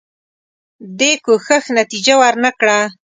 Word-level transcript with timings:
دې 0.99 1.11
کوښښ 1.25 1.63
نتیجه 1.79 2.13
ورنه 2.21 2.49
کړه. 2.59 2.79